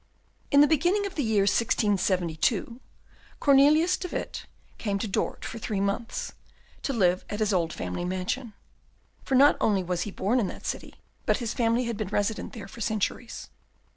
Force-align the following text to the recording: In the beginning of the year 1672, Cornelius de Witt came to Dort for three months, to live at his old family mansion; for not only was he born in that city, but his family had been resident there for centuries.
In 0.49 0.61
the 0.61 0.67
beginning 0.67 1.05
of 1.05 1.13
the 1.13 1.21
year 1.23 1.43
1672, 1.43 2.79
Cornelius 3.39 3.97
de 3.97 4.07
Witt 4.07 4.47
came 4.79 4.97
to 4.97 5.07
Dort 5.07 5.45
for 5.45 5.59
three 5.59 5.79
months, 5.79 6.33
to 6.81 6.91
live 6.91 7.23
at 7.29 7.39
his 7.39 7.53
old 7.53 7.71
family 7.71 8.03
mansion; 8.03 8.53
for 9.23 9.35
not 9.35 9.57
only 9.61 9.83
was 9.83 10.01
he 10.01 10.09
born 10.09 10.39
in 10.39 10.47
that 10.47 10.65
city, 10.65 10.95
but 11.27 11.37
his 11.37 11.53
family 11.53 11.83
had 11.83 11.97
been 11.97 12.07
resident 12.07 12.53
there 12.53 12.67
for 12.67 12.81
centuries. 12.81 13.49